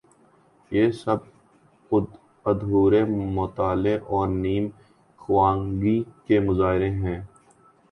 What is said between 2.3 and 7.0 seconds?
ادھورے مطالعے اور نیم خوانگی کے مظاہر